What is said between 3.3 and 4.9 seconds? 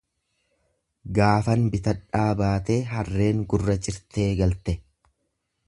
gurra cirtee galte.